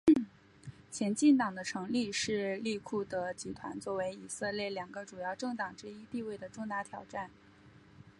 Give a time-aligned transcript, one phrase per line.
[0.91, 7.29] 前进党的成立是利库德集团作为以色列两个主要政党之一地位的重大挑战。